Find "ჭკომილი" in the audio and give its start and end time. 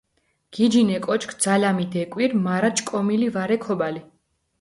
2.77-3.27